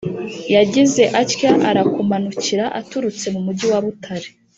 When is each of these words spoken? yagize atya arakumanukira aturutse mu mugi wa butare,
yagize 0.55 1.03
atya 1.21 1.51
arakumanukira 1.69 2.65
aturutse 2.79 3.25
mu 3.33 3.39
mugi 3.45 3.65
wa 3.71 3.79
butare, 3.85 4.27